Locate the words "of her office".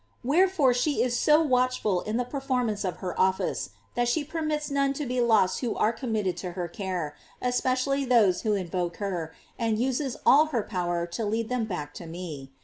2.83-3.69